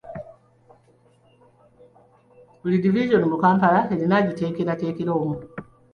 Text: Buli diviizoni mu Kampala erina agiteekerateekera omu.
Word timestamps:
Buli 2.61 2.79
diviizoni 2.85 3.25
mu 3.31 3.37
Kampala 3.43 3.79
erina 3.95 4.15
agiteekerateekera 4.21 5.11
omu. 5.21 5.35